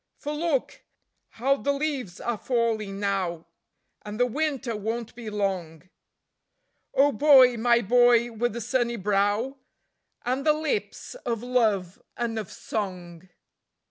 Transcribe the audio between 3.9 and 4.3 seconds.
and the